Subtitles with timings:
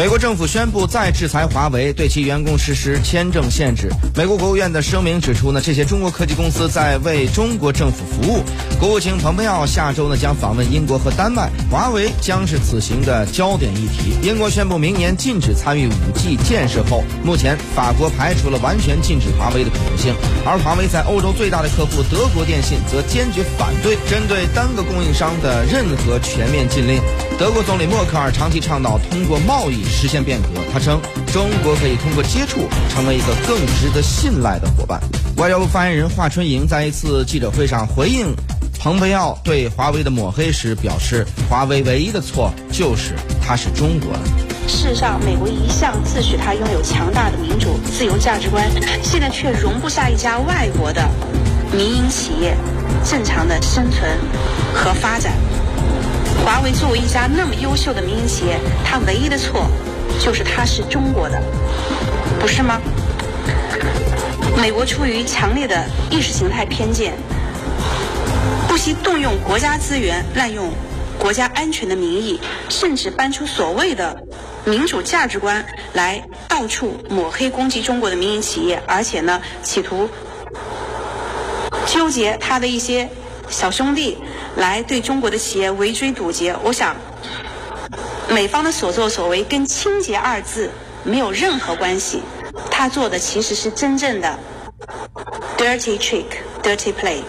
[0.00, 3.90] 美国政府宣布再制裁华为，对其员工实施签证限制。
[4.16, 8.42] 美国国务院的声明指出呢，这些中国科技公司在为中国政府服务。
[8.80, 14.14] 国务卿蓬佩奥下周呢将访问英国和丹麦，华为将是此行的焦点议题。
[14.26, 20.14] 英国宣布明年禁止参与 5G 建设后，目前法国排除了完全禁止华为的可能性，
[20.46, 26.98] 而华为在欧洲最大的客户德国电信则坚决反对针对单个供应商的任何全面禁令。
[27.38, 30.48] 德国总理默克尔长期倡导通过贸易实现变革。
[30.72, 31.00] 他称，
[31.32, 35.00] 中国可以通过接触成为一个更值得信赖的伙伴。
[35.36, 38.34] 外交部发言人华春莹在一次记者会上回应
[38.78, 43.14] 蓬佩奥对华为的抹黑时表示，华为唯一的错就是
[43.44, 44.20] 它是中国的。
[44.68, 48.64] 事实上，美国一向自诩它拥有强大的民主自由价值观，
[49.02, 51.08] 现在却容不下一家外国的
[51.72, 52.56] 民营企业
[53.04, 54.10] 正常的生存
[54.72, 55.32] 和发展。
[56.44, 59.66] 华为作为一家那么优秀的民营企业，它唯一的错
[60.18, 61.40] 就是它是中国的，
[62.40, 62.80] 不是吗？
[64.56, 67.14] 美国出于强烈的意识形态偏见，
[68.68, 70.72] 不惜动用国家资源、滥用
[71.18, 74.24] 国家安全的名义，甚至搬出所谓的
[74.64, 80.08] 民主价值观来到处抹黑攻击中国的民营企业，而且呢，企图
[81.86, 83.08] 纠结他的一些
[83.48, 84.18] 小兄弟。
[84.56, 86.96] 来对中国的企业围追堵截，我想，
[88.30, 90.70] 美方的所作所为跟“清洁”二字
[91.02, 92.22] 没有任何关系，
[92.70, 94.38] 他做的其实是真正的
[95.58, 96.26] dirty trick,
[96.62, 97.22] dirty play。